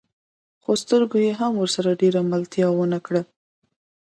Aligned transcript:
خو 0.63 0.71
سترګو 0.83 1.17
يې 1.25 1.33
هم 1.39 1.53
ورسره 1.57 1.99
ډېره 2.01 2.21
ملتيا 2.31 2.67
ونه 2.71 2.99
کړه. 3.05 3.21